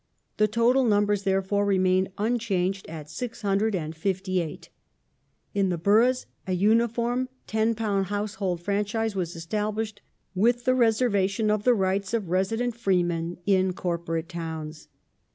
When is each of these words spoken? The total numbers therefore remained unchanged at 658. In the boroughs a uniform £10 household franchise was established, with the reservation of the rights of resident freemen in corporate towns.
The 0.37 0.47
total 0.47 0.83
numbers 0.83 1.21
therefore 1.25 1.63
remained 1.63 2.09
unchanged 2.17 2.87
at 2.89 3.07
658. 3.07 4.69
In 5.53 5.69
the 5.69 5.77
boroughs 5.77 6.25
a 6.47 6.53
uniform 6.53 7.29
£10 7.47 8.05
household 8.05 8.61
franchise 8.61 9.15
was 9.15 9.35
established, 9.35 10.01
with 10.33 10.63
the 10.65 10.73
reservation 10.73 11.51
of 11.51 11.65
the 11.65 11.75
rights 11.75 12.15
of 12.15 12.31
resident 12.31 12.75
freemen 12.75 13.37
in 13.45 13.73
corporate 13.73 14.27
towns. 14.27 14.87